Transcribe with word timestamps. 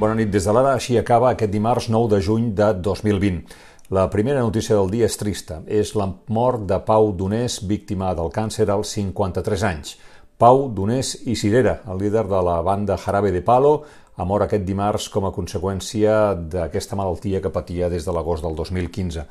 Bona 0.00 0.14
nit 0.16 0.30
des 0.32 0.46
de 0.48 0.52
l'ara. 0.56 0.70
Així 0.78 0.94
acaba 0.96 1.28
aquest 1.34 1.50
dimarts 1.52 1.90
9 1.92 2.08
de 2.08 2.20
juny 2.24 2.44
de 2.56 2.70
2020. 2.86 3.42
La 3.92 4.06
primera 4.08 4.40
notícia 4.40 4.78
del 4.78 4.88
dia 4.88 5.04
és 5.10 5.18
trista. 5.20 5.58
És 5.68 5.90
la 5.92 6.06
mort 6.32 6.62
de 6.70 6.78
Pau 6.86 7.10
Donés, 7.12 7.58
víctima 7.68 8.14
del 8.16 8.32
càncer 8.32 8.64
als 8.72 8.94
53 8.96 9.66
anys. 9.68 9.98
Pau 10.40 10.70
Donés 10.72 11.10
i 11.28 11.36
Cirera, 11.36 11.82
el 11.92 12.00
líder 12.00 12.24
de 12.30 12.40
la 12.46 12.62
banda 12.64 12.96
Jarabe 12.96 13.34
de 13.34 13.44
Palo, 13.44 13.74
ha 14.16 14.24
mort 14.24 14.46
aquest 14.46 14.64
dimarts 14.64 15.10
com 15.12 15.28
a 15.28 15.34
conseqüència 15.36 16.32
d'aquesta 16.54 16.96
malaltia 16.96 17.44
que 17.44 17.52
patia 17.52 17.92
des 17.92 18.08
de 18.08 18.16
l'agost 18.16 18.46
del 18.46 18.56
2015. 18.56 19.28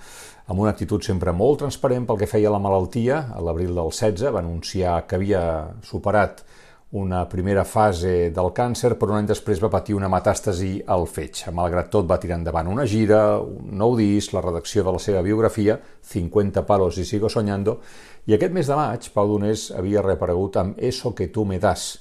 Amb 0.53 0.61
una 0.67 0.69
actitud 0.75 1.01
sempre 1.01 1.33
molt 1.33 1.63
transparent 1.65 2.05
pel 2.05 2.21
que 2.21 2.29
feia 2.29 2.53
la 2.53 2.61
malaltia, 2.61 3.23
a 3.33 3.41
l'abril 3.41 3.73
del 3.73 3.89
16 3.89 4.29
va 4.37 4.45
anunciar 4.45 5.01
que 5.07 5.17
havia 5.17 5.43
superat 5.81 6.45
una 6.91 7.27
primera 7.29 7.63
fase 7.69 8.31
del 8.33 8.49
càncer, 8.55 8.95
però 8.97 9.13
un 9.13 9.19
any 9.19 9.27
després 9.29 9.59
va 9.61 9.69
patir 9.69 9.93
una 9.93 10.09
metàstasi 10.09 10.79
al 10.89 11.05
fetge. 11.05 11.51
Malgrat 11.53 11.91
tot, 11.93 12.07
va 12.09 12.17
tirar 12.17 12.39
endavant 12.39 12.71
una 12.71 12.85
gira, 12.89 13.37
un 13.39 13.75
nou 13.77 13.93
disc, 13.97 14.33
la 14.33 14.41
redacció 14.41 14.81
de 14.83 14.95
la 14.95 15.01
seva 15.03 15.21
biografia, 15.21 15.77
50 16.01 16.65
palos 16.65 16.97
i 16.97 17.05
sigo 17.05 17.29
soñando, 17.29 17.77
i 18.25 18.33
aquest 18.33 18.53
mes 18.53 18.67
de 18.69 18.77
maig, 18.77 19.11
Pau 19.13 19.29
Donés 19.29 19.69
havia 19.77 20.01
reaparegut 20.01 20.57
amb 20.57 20.81
Eso 20.81 21.13
que 21.13 21.29
tu 21.29 21.45
me 21.45 21.59
das, 21.61 21.99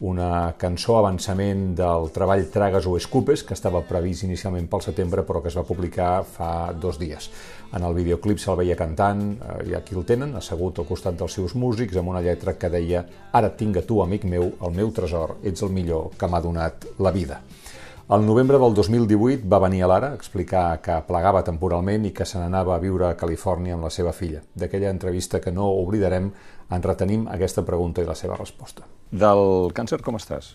una 0.00 0.54
cançó 0.60 0.98
avançament 0.98 1.70
del 1.76 2.10
treball 2.12 2.44
Tragues 2.52 2.86
o 2.86 2.96
Escupes, 2.98 3.42
que 3.46 3.54
estava 3.56 3.80
previst 3.88 4.26
inicialment 4.26 4.66
pel 4.68 4.82
setembre, 4.84 5.24
però 5.24 5.40
que 5.40 5.48
es 5.48 5.56
va 5.56 5.64
publicar 5.64 6.22
fa 6.28 6.72
dos 6.76 6.98
dies. 7.00 7.30
En 7.72 7.84
el 7.84 7.96
videoclip 7.96 8.38
se'l 8.38 8.58
veia 8.60 8.76
cantant, 8.76 9.22
eh, 9.32 9.70
i 9.70 9.74
aquí 9.74 9.96
el 9.96 10.04
tenen, 10.04 10.34
assegut 10.36 10.78
al 10.78 10.88
costat 10.88 11.16
dels 11.16 11.32
seus 11.32 11.54
músics, 11.54 11.96
amb 11.96 12.12
una 12.12 12.20
lletra 12.20 12.58
que 12.58 12.68
deia 12.68 13.06
«Ara 13.32 13.54
tinga 13.56 13.82
tu, 13.82 14.02
amic 14.02 14.24
meu, 14.24 14.52
el 14.60 14.74
meu 14.76 14.92
tresor, 14.92 15.38
ets 15.42 15.62
el 15.62 15.72
millor 15.72 16.10
que 16.18 16.28
m'ha 16.28 16.40
donat 16.40 16.86
la 16.98 17.10
vida». 17.10 17.40
El 18.08 18.22
novembre 18.22 18.58
del 18.62 18.74
2018 18.74 19.48
va 19.50 19.58
venir 19.58 19.80
a 19.82 19.88
l'Ara 19.90 20.12
a 20.12 20.14
explicar 20.14 20.78
que 20.78 21.00
plegava 21.08 21.42
temporalment 21.42 22.04
i 22.06 22.12
que 22.14 22.24
se 22.24 22.38
n'anava 22.38 22.76
a 22.76 22.78
viure 22.78 23.08
a 23.08 23.16
Califòrnia 23.18 23.74
amb 23.74 23.88
la 23.88 23.90
seva 23.90 24.12
filla. 24.12 24.44
D'aquella 24.54 24.92
entrevista 24.94 25.40
que 25.40 25.50
no 25.50 25.66
oblidarem, 25.80 26.30
en 26.70 26.86
retenim 26.86 27.26
aquesta 27.26 27.66
pregunta 27.66 28.02
i 28.02 28.06
la 28.06 28.14
seva 28.14 28.38
resposta. 28.38 28.86
Del 29.16 29.72
càncer, 29.76 30.00
com 30.04 30.18
estàs? 30.18 30.52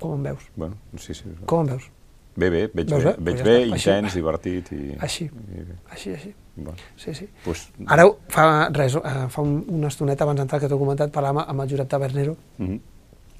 Com 0.00 0.16
em 0.18 0.30
veus? 0.30 0.46
Bueno, 0.56 0.78
sí, 1.00 1.14
sí. 1.16 1.30
Com 1.50 1.64
em 1.64 1.74
veus? 1.74 1.90
Bé, 2.36 2.48
bé, 2.50 2.64
veig 2.74 2.88
Veus 2.90 3.04
bé, 3.04 3.12
bé? 3.12 3.16
veig 3.18 3.36
Pues 3.36 3.38
ja 3.38 3.44
bé, 3.44 3.54
està. 3.58 3.74
Així. 3.74 3.90
intens, 3.90 4.14
divertit 4.18 4.72
i... 4.74 4.80
Així, 5.06 5.26
i 5.30 5.66
bé. 5.68 5.76
així, 5.94 6.14
així. 6.16 6.32
Bueno, 6.56 6.78
Sí, 6.96 7.14
sí. 7.14 7.28
pues, 7.44 7.68
Ara, 7.90 8.06
fa 8.30 8.46
res, 8.74 8.96
eh, 8.98 9.12
fa 9.30 9.42
un, 9.42 9.54
una 9.74 9.90
estoneta 9.90 10.26
abans 10.26 10.38
d'entrar 10.38 10.60
que 10.62 10.68
t'ho 10.70 10.76
he 10.78 10.82
comentat, 10.82 11.12
parlàvem 11.14 11.44
amb 11.44 11.64
el 11.64 11.70
Josep 11.70 11.88
Tabernero, 11.90 12.36
mhm. 12.58 12.80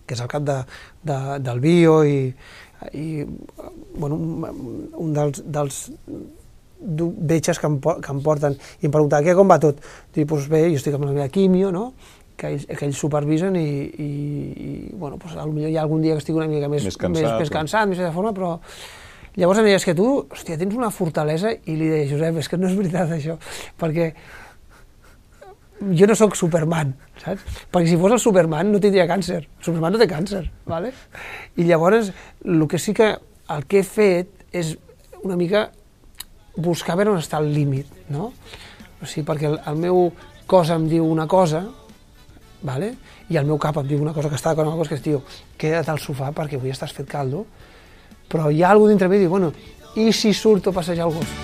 que 0.07 0.15
és 0.15 0.23
el 0.23 0.31
cap 0.31 0.47
de, 0.47 0.57
de, 1.03 1.19
del 1.43 1.61
bio 1.63 2.01
i, 2.07 2.35
i 2.93 3.07
bueno, 3.97 4.15
un, 4.15 4.89
un 5.05 5.13
dels, 5.15 5.43
dels 5.47 5.79
metges 6.85 7.59
que 7.59 7.67
em, 7.71 7.79
que 7.81 8.13
em 8.13 8.21
porten 8.23 8.59
i 8.83 8.87
em 8.87 8.93
preguntava 8.93 9.25
què 9.27 9.35
com 9.35 9.49
va 9.51 9.59
tot. 9.63 9.79
Dic, 10.15 10.27
doncs 10.29 10.51
bé, 10.53 10.67
jo 10.71 10.79
estic 10.83 10.95
amb 10.99 11.07
la 11.09 11.15
meva 11.17 11.31
quimio, 11.33 11.71
no? 11.75 11.93
Que 12.37 12.51
ells, 12.53 12.67
que 12.67 12.87
ells 12.87 13.01
supervisen 13.01 13.57
i, 13.59 13.69
i, 13.87 14.09
i 14.09 14.69
bueno, 14.93 15.17
doncs, 15.17 15.35
potser 15.37 15.71
hi 15.71 15.77
ha 15.77 15.83
algun 15.85 16.05
dia 16.05 16.17
que 16.17 16.23
estic 16.25 16.39
una 16.39 16.51
mica 16.51 16.69
més, 16.69 16.87
Més 16.87 16.99
cansat, 17.01 17.23
més, 17.23 17.41
més, 17.45 17.53
cansat, 17.53 17.91
més 17.91 18.01
de 18.03 18.13
forma, 18.15 18.35
però 18.37 18.55
llavors 19.37 19.61
em 19.61 19.69
deia, 19.69 19.81
és 19.81 19.87
que 19.87 19.97
tu, 19.99 20.09
hòstia, 20.31 20.59
tens 20.61 20.75
una 20.79 20.91
fortalesa, 20.95 21.53
i 21.55 21.77
li 21.79 21.91
deia, 21.91 22.09
Josep, 22.11 22.41
és 22.43 22.51
que 22.51 22.59
no 22.61 22.71
és 22.71 22.79
veritat 22.79 23.15
això, 23.15 23.39
perquè 23.81 24.13
jo 25.93 26.07
no 26.07 26.17
sóc 26.17 26.37
Superman, 26.39 26.95
saps? 27.21 27.63
Perquè 27.73 27.93
si 27.93 28.01
fos 28.01 28.15
el 28.15 28.23
Superman 28.23 28.71
no 28.73 28.81
tindria 28.81 29.07
càncer. 29.11 29.43
Superman 29.63 29.95
no 29.95 30.01
té 30.01 30.09
càncer, 30.09 30.45
¿vale? 30.71 30.93
I 31.59 31.67
llavors, 31.69 32.13
el 32.45 32.67
que 32.71 32.79
sí 32.79 32.95
que 32.95 33.15
el 33.55 33.67
que 33.69 33.83
he 33.83 33.87
fet 33.87 34.47
és 34.55 34.77
una 35.25 35.37
mica 35.37 35.67
buscar 36.57 36.97
veure 36.97 37.13
on 37.13 37.21
està 37.21 37.41
el 37.43 37.51
límit, 37.53 37.91
no? 38.15 38.31
O 39.03 39.09
sigui, 39.09 39.27
perquè 39.27 39.51
el, 39.51 39.59
el 39.67 39.81
meu 39.83 40.07
cos 40.49 40.71
em 40.73 40.87
diu 40.89 41.07
una 41.09 41.27
cosa, 41.29 41.65
vale? 42.65 42.95
i 43.29 43.39
el 43.39 43.47
meu 43.47 43.61
cap 43.61 43.79
em 43.79 43.87
diu 43.89 44.03
una 44.03 44.15
cosa 44.17 44.33
que 44.33 44.41
està 44.41 44.55
con 44.57 44.67
una 44.67 44.77
cosa 44.81 44.95
que 44.95 44.99
es 44.99 45.05
diu 45.05 45.21
queda't 45.61 45.93
al 45.93 46.01
sofà 46.03 46.33
perquè 46.35 46.59
avui 46.59 46.73
estàs 46.73 46.93
fet 46.97 47.07
caldo, 47.09 47.45
però 48.29 48.51
hi 48.51 48.65
ha 48.65 48.73
algú 48.73 48.89
dintre 48.89 49.09
mi 49.09 49.21
que 49.21 49.27
diu, 49.27 49.31
bueno, 49.31 49.53
i 49.95 50.11
si 50.13 50.33
surto 50.35 50.73
a 50.73 50.81
passejar 50.81 51.07
el 51.07 51.15
gos? 51.15 51.37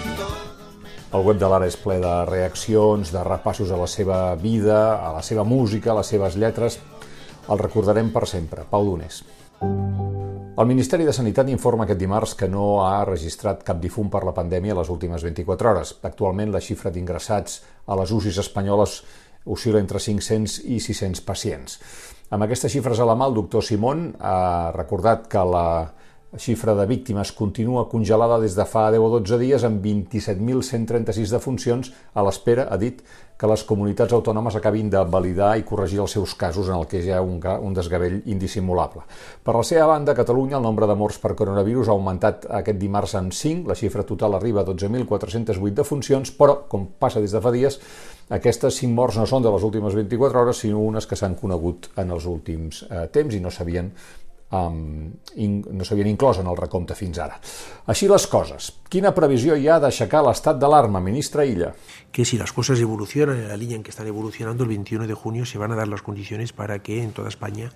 El 1.10 1.24
web 1.26 1.38
de 1.38 1.48
l'Ara 1.50 1.66
és 1.66 1.74
ple 1.74 1.96
de 1.98 2.10
reaccions, 2.28 3.10
de 3.10 3.22
repassos 3.26 3.70
a 3.74 3.78
la 3.78 3.88
seva 3.90 4.34
vida, 4.38 4.94
a 5.02 5.10
la 5.16 5.22
seva 5.26 5.42
música, 5.42 5.90
a 5.90 5.96
les 5.98 6.06
seves 6.06 6.36
lletres. 6.38 6.78
El 7.50 7.58
recordarem 7.58 8.12
per 8.14 8.28
sempre. 8.30 8.62
Pau 8.70 8.86
Donés. 8.86 9.24
El 9.60 10.68
Ministeri 10.68 11.06
de 11.08 11.14
Sanitat 11.16 11.48
informa 11.50 11.86
aquest 11.86 11.98
dimarts 11.98 12.36
que 12.38 12.46
no 12.46 12.84
ha 12.84 13.02
registrat 13.08 13.64
cap 13.66 13.80
difunt 13.82 14.10
per 14.12 14.22
la 14.28 14.34
pandèmia 14.36 14.76
les 14.78 14.90
últimes 14.92 15.24
24 15.26 15.70
hores. 15.70 15.92
Actualment, 16.06 16.52
la 16.54 16.62
xifra 16.62 16.92
d'ingressats 16.94 17.58
a 17.90 17.98
les 17.98 18.12
UCIs 18.14 18.38
espanyoles 18.44 19.00
oscil·la 19.46 19.80
entre 19.80 20.00
500 20.02 20.60
i 20.68 20.80
600 20.80 21.24
pacients. 21.24 21.78
Amb 22.30 22.46
aquestes 22.46 22.72
xifres 22.72 23.00
a 23.00 23.08
la 23.08 23.16
mà, 23.18 23.26
el 23.26 23.34
doctor 23.34 23.64
Simón 23.66 24.12
ha 24.20 24.70
recordat 24.76 25.26
que 25.30 25.42
la 25.44 25.66
xifra 26.38 26.76
de 26.78 26.86
víctimes 26.86 27.32
continua 27.32 27.88
congelada 27.88 28.38
des 28.38 28.54
de 28.54 28.64
fa 28.64 28.84
10 28.94 29.02
o 29.02 29.08
12 29.18 29.38
dies 29.40 29.64
amb 29.66 29.82
27.136 29.82 31.32
defuncions 31.34 31.90
a 32.14 32.22
l'espera, 32.22 32.68
ha 32.70 32.78
dit, 32.78 33.02
que 33.40 33.48
les 33.48 33.64
comunitats 33.64 34.12
autònomes 34.12 34.54
acabin 34.54 34.90
de 34.92 35.00
validar 35.08 35.54
i 35.56 35.64
corregir 35.66 36.02
els 36.04 36.12
seus 36.12 36.34
casos 36.36 36.68
en 36.68 36.76
el 36.76 36.86
que 36.86 37.00
hi 37.00 37.10
ha 37.10 37.22
un, 37.24 37.40
un 37.40 37.74
desgavell 37.74 38.20
indissimulable. 38.26 39.02
Per 39.42 39.54
la 39.56 39.64
seva 39.64 39.88
banda, 39.88 40.12
a 40.12 40.18
Catalunya 40.18 40.58
el 40.60 40.66
nombre 40.68 40.86
de 40.86 40.94
morts 40.94 41.18
per 41.18 41.32
coronavirus 41.34 41.88
ha 41.88 41.96
augmentat 41.96 42.46
aquest 42.60 42.78
dimarts 42.78 43.16
en 43.18 43.32
5, 43.32 43.66
la 43.66 43.78
xifra 43.80 44.04
total 44.06 44.36
arriba 44.36 44.60
a 44.62 44.68
12.408 44.68 45.72
defuncions, 45.82 46.34
però, 46.36 46.60
com 46.68 46.86
passa 47.00 47.24
des 47.24 47.32
de 47.32 47.40
fa 47.40 47.50
dies, 47.50 47.80
aquestes 48.30 48.78
5 48.82 48.94
morts 48.94 49.18
no 49.18 49.26
són 49.26 49.42
de 49.42 49.50
les 49.50 49.66
últimes 49.66 49.96
24 49.98 50.42
hores, 50.42 50.62
sinó 50.62 50.82
unes 50.86 51.06
que 51.10 51.18
s'han 51.18 51.34
conegut 51.38 51.90
en 51.98 52.14
els 52.14 52.26
últims 52.30 52.84
eh, 52.86 53.06
temps 53.12 53.34
i 53.34 53.42
no 53.42 53.50
s'havien 53.50 53.90
um, 54.50 55.10
in, 55.36 55.60
no 55.70 55.86
s'havien 55.86 56.10
inclòs 56.10 56.40
en 56.42 56.50
el 56.50 56.58
recompte 56.58 56.96
fins 56.98 57.18
ara. 57.22 57.38
Així 57.86 58.08
les 58.10 58.26
coses. 58.30 58.72
Quina 58.90 59.14
previsió 59.16 59.56
hi 59.56 59.68
ha 59.68 59.80
d'aixecar 59.82 60.22
l'estat 60.26 60.58
d'alarma, 60.60 61.00
ministre 61.00 61.46
Illa? 61.46 61.72
que 62.12 62.24
si 62.24 62.36
las 62.36 62.52
cosas 62.52 62.80
evolucionan 62.80 63.38
en 63.38 63.48
la 63.48 63.56
línea 63.56 63.76
en 63.76 63.82
que 63.82 63.90
están 63.90 64.06
evolucionando, 64.06 64.64
el 64.64 64.68
21 64.68 65.06
de 65.06 65.14
junio 65.14 65.46
se 65.46 65.58
van 65.58 65.72
a 65.72 65.76
dar 65.76 65.88
las 65.88 66.02
condiciones 66.02 66.52
para 66.52 66.80
que 66.80 67.02
en 67.02 67.12
toda 67.12 67.28
España 67.28 67.70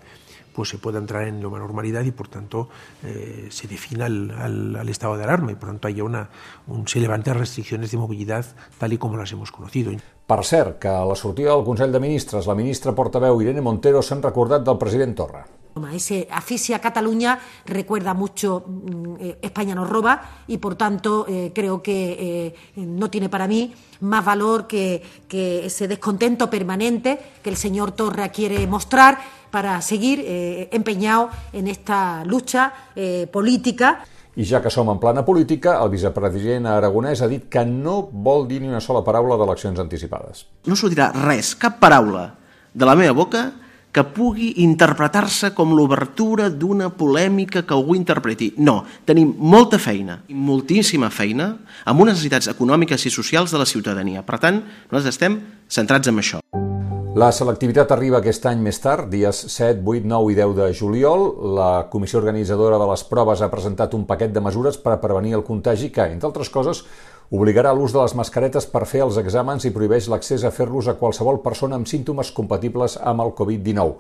pues 0.55 0.69
se 0.69 0.79
pueda 0.79 0.99
entrar 0.99 1.27
en 1.27 1.41
nueva 1.41 1.59
normalidad 1.59 2.05
y 2.05 2.13
por 2.13 2.29
tanto 2.29 2.69
eh, 3.03 3.49
se 3.51 3.67
defina 3.67 4.07
el, 4.07 4.31
al, 4.31 4.77
al 4.77 4.89
estado 4.89 5.17
de 5.17 5.25
alarma 5.25 5.51
y 5.53 5.57
por 5.57 5.69
tanto 5.69 5.89
haya 5.89 6.05
una, 6.05 6.31
un, 6.69 6.87
se 6.87 7.01
levanten 7.01 7.35
restricciones 7.35 7.91
de 7.91 7.99
movilidad 7.99 8.47
tal 8.79 8.93
y 8.93 8.99
como 8.99 9.17
las 9.17 9.33
hemos 9.33 9.51
conocido. 9.51 9.93
Per 10.27 10.45
cert, 10.45 10.79
que 10.79 10.89
a 10.89 11.05
la 11.05 11.15
sortida 11.15 11.55
del 11.55 11.65
Consell 11.65 11.93
de 11.93 12.01
Ministres, 12.01 12.47
la 12.47 12.55
ministra 12.55 12.95
portaveu 12.95 13.43
Irene 13.43 13.61
Montero 13.61 14.01
s'han 14.01 14.23
recordat 14.23 14.65
del 14.65 14.79
president 14.79 15.15
Torra. 15.19 15.45
Ese 15.93 16.29
asfixia 16.31 16.79
Cataluña 16.79 17.39
recuerda 17.67 18.15
mucho 18.15 18.65
mm, 18.67 19.15
eh, 19.19 19.39
España 19.43 19.75
nos 19.75 19.89
roba 19.89 20.45
y 20.47 20.59
por 20.59 20.77
tanto 20.77 21.27
eh, 21.29 21.53
creo 21.55 21.83
que 21.83 22.55
eh, 22.77 22.81
no 22.87 23.11
tiene 23.11 23.29
para 23.29 23.49
mí 23.49 23.75
más 24.01 24.25
valor 24.25 24.67
que, 24.67 25.03
que 25.27 25.67
ese 25.67 25.89
descontento 25.89 26.49
permanente 26.49 27.19
que 27.43 27.51
el 27.51 27.57
señor 27.57 27.93
Torra 27.93 28.29
quiere 28.29 28.67
mostrar 28.67 29.19
para 29.55 29.81
seguir 29.83 30.19
eh, 30.27 30.69
empeñado 30.73 31.31
en 31.53 31.69
esta 31.69 32.25
lucha 32.25 32.91
eh, 32.97 33.29
política. 33.31 34.03
I 34.35 34.43
ja 34.43 34.59
que 34.59 34.67
som 34.67 34.91
en 34.91 34.99
plana 34.99 35.23
política, 35.23 35.77
el 35.79 35.93
vicepresident 35.93 36.67
aragonès 36.67 37.21
ha 37.23 37.29
dit 37.31 37.45
que 37.47 37.63
no 37.63 38.09
vol 38.11 38.49
dir 38.51 38.59
ni 38.65 38.67
una 38.67 38.81
sola 38.83 39.05
paraula 39.07 39.39
d'eleccions 39.39 39.79
anticipades. 39.79 40.49
no 40.67 40.75
sortirà 40.75 41.13
res, 41.15 41.55
cap 41.55 41.79
paraula 41.79 42.35
de 42.75 42.85
la 42.85 42.97
meva 42.99 43.15
boca 43.15 43.45
que 43.95 44.03
pugui 44.03 44.51
interpretar-se 44.65 45.53
com 45.55 45.71
l'obertura 45.79 46.49
d'una 46.51 46.91
polèmica 46.99 47.63
que 47.63 47.77
algú 47.77 47.95
interpreti. 47.95 48.51
No, 48.59 48.81
tenim 49.07 49.31
molta 49.39 49.79
feina, 49.79 50.19
moltíssima 50.29 51.13
feina, 51.15 51.53
amb 51.87 52.03
unes 52.03 52.19
necessitats 52.19 52.51
econòmiques 52.51 53.07
i 53.07 53.15
socials 53.15 53.55
de 53.55 53.63
la 53.63 53.69
ciutadania. 53.71 54.27
Per 54.27 54.41
tant, 54.43 54.65
nosaltres 54.91 55.15
estem 55.15 55.39
centrats 55.71 56.11
en 56.11 56.19
això. 56.19 56.43
La 57.15 57.29
selectivitat 57.31 57.93
arriba 57.95 58.19
aquest 58.19 58.49
any 58.51 58.59
més 58.59 58.81
tard, 58.83 59.07
dies 59.07 59.45
7, 59.55 59.85
8, 59.87 60.03
9 60.11 60.33
i 60.33 60.39
10 60.41 60.55
de 60.59 60.65
juliol. 60.75 61.29
La 61.55 61.87
comissió 61.93 62.19
organitzadora 62.19 62.81
de 62.83 62.89
les 62.91 63.05
proves 63.07 63.39
ha 63.39 63.53
presentat 63.53 63.95
un 63.95 64.03
paquet 64.09 64.35
de 64.35 64.43
mesures 64.43 64.81
per 64.83 64.97
a 64.97 64.99
prevenir 64.99 65.37
el 65.39 65.47
contagi 65.47 65.93
que, 65.95 66.09
entre 66.11 66.33
altres 66.33 66.51
coses, 66.51 66.83
obligarà 67.31 67.73
l'ús 67.73 67.95
de 67.95 68.03
les 68.03 68.15
mascaretes 68.19 68.67
per 68.69 68.85
fer 68.91 69.05
els 69.07 69.17
exàmens 69.21 69.65
i 69.65 69.73
prohibeix 69.73 70.11
l'accés 70.13 70.45
a 70.45 70.53
fer-los 70.53 70.89
a 70.89 70.99
qualsevol 71.01 71.41
persona 71.45 71.79
amb 71.79 71.89
símptomes 71.89 72.33
compatibles 72.37 72.99
amb 73.01 73.25
el 73.25 73.33
Covid-19. 73.39 73.95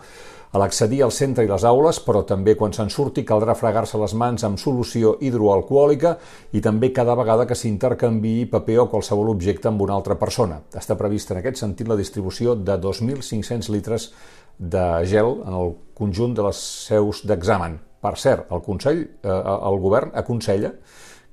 A 0.55 0.59
l'accedir 0.63 1.01
al 1.03 1.11
centre 1.11 1.43
i 1.43 1.49
les 1.51 1.65
aules, 1.67 1.99
però 1.99 2.21
també 2.23 2.53
quan 2.55 2.71
se'n 2.71 2.93
surti, 2.93 3.25
caldrà 3.27 3.57
fregar-se 3.59 3.99
les 3.99 4.13
mans 4.15 4.45
amb 4.47 4.61
solució 4.63 5.17
hidroalcohòlica 5.19 6.13
i 6.55 6.63
també 6.63 6.93
cada 6.95 7.17
vegada 7.19 7.47
que 7.51 7.57
s'intercanviï 7.59 8.47
paper 8.53 8.77
o 8.85 8.87
qualsevol 8.93 9.33
objecte 9.33 9.67
amb 9.67 9.83
una 9.83 9.97
altra 9.99 10.15
persona. 10.15 10.61
Està 10.71 10.95
prevista 10.95 11.35
en 11.35 11.41
aquest 11.41 11.59
sentit 11.65 11.91
la 11.91 11.99
distribució 11.99 12.55
de 12.55 12.79
2.500 12.79 13.73
litres 13.75 14.13
de 14.59 14.85
gel 15.11 15.41
en 15.43 15.59
el 15.59 15.75
conjunt 15.99 16.39
de 16.39 16.47
les 16.47 16.63
seus 16.87 17.25
d'examen. 17.27 17.81
Per 18.05 18.15
cert, 18.21 18.47
el 18.55 18.63
Consell, 18.63 19.03
eh, 19.03 19.35
el 19.35 19.81
govern 19.83 20.15
aconsella 20.15 20.71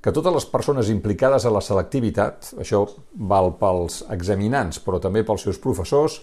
que 0.02 0.14
totes 0.14 0.34
les 0.34 0.48
persones 0.50 0.90
implicades 0.90 1.46
a 1.46 1.52
la 1.54 1.62
selectivitat, 1.62 2.56
això 2.62 2.84
val 3.14 3.54
pels 3.60 4.02
examinants, 4.10 4.82
però 4.82 5.00
també 5.02 5.24
pels 5.24 5.46
seus 5.46 5.62
professors 5.62 6.18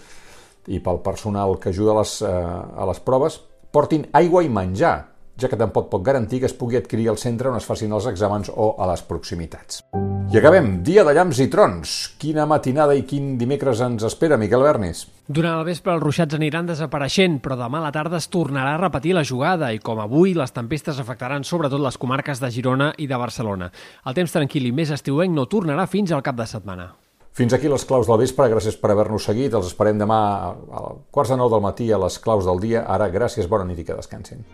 i 0.69 0.83
pel 0.85 1.01
personal 1.05 1.57
que 1.63 1.71
ajuda 1.71 1.95
a 1.95 2.01
les, 2.01 2.19
eh, 2.23 2.29
a 2.29 2.89
les 2.91 3.01
proves, 3.01 3.39
portin 3.73 4.09
aigua 4.13 4.43
i 4.43 4.51
menjar, 4.51 4.97
ja 5.39 5.49
que 5.49 5.57
tampoc 5.57 5.89
pot 5.91 6.03
garantir 6.03 6.41
que 6.41 6.51
es 6.51 6.59
pugui 6.59 6.77
adquirir 6.77 7.09
al 7.09 7.19
centre 7.23 7.49
on 7.49 7.57
es 7.57 7.65
facin 7.65 7.93
els 7.93 8.11
exàmens 8.11 8.51
o 8.55 8.75
a 8.79 8.91
les 8.91 9.03
proximitats. 9.03 9.85
I 10.29 10.37
acabem, 10.37 10.83
dia 10.85 11.01
de 11.09 11.13
llamps 11.17 11.39
i 11.41 11.47
trons. 11.49 11.93
Quina 12.21 12.45
matinada 12.45 12.93
i 12.93 13.01
quin 13.09 13.39
dimecres 13.41 13.81
ens 13.81 14.03
espera, 14.05 14.37
Miquel 14.37 14.61
Bernis? 14.61 15.07
Durant 15.25 15.57
el 15.57 15.65
vespre 15.65 15.95
els 15.95 16.03
ruixats 16.03 16.37
aniran 16.37 16.69
desapareixent, 16.69 17.39
però 17.41 17.57
demà 17.57 17.81
a 17.81 17.87
la 17.87 17.93
tarda 17.95 18.21
es 18.21 18.29
tornarà 18.29 18.75
a 18.77 18.83
repetir 18.83 19.15
la 19.17 19.25
jugada 19.25 19.73
i, 19.73 19.81
com 19.81 20.03
avui, 20.05 20.37
les 20.37 20.53
tempestes 20.53 21.01
afectaran 21.01 21.49
sobretot 21.49 21.81
les 21.81 21.97
comarques 21.97 22.45
de 22.45 22.53
Girona 22.53 22.91
i 23.01 23.09
de 23.09 23.17
Barcelona. 23.17 23.71
El 24.05 24.21
temps 24.21 24.37
tranquil 24.37 24.69
i 24.69 24.77
més 24.77 24.93
estiuenc 24.93 25.33
no 25.33 25.49
tornarà 25.49 25.89
fins 25.89 26.13
al 26.13 26.27
cap 26.27 26.37
de 26.37 26.51
setmana. 26.53 26.91
Fins 27.33 27.57
aquí 27.57 27.73
les 27.73 27.89
claus 27.89 28.13
del 28.13 28.21
vespre, 28.21 28.53
gràcies 28.53 28.77
per 28.77 28.93
haver-nos 28.93 29.33
seguit. 29.33 29.57
Els 29.57 29.73
esperem 29.73 29.97
demà 29.97 30.23
a 30.53 30.89
quarts 31.09 31.33
de 31.33 31.41
nou 31.41 31.49
del 31.49 31.65
matí 31.65 31.89
a 31.89 32.05
les 32.05 32.21
claus 32.21 32.45
del 32.45 32.61
dia. 32.69 32.85
Ara, 32.85 33.09
gràcies, 33.09 33.49
bona 33.49 33.65
nit 33.65 33.81
i 33.81 33.89
que 33.89 33.97
descansin. 33.97 34.45